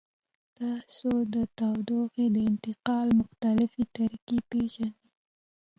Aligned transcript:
تاسو 0.59 1.11
د 1.33 1.35
تودوخې 1.57 2.25
د 2.35 2.37
انتقال 2.49 3.07
مختلفې 3.21 3.83
طریقې 3.95 4.39
پیژنئ؟ 4.49 4.93